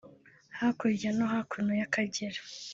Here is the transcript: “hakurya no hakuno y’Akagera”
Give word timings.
“hakurya 0.59 1.09
no 1.17 1.25
hakuno 1.33 1.71
y’Akagera” 1.79 2.39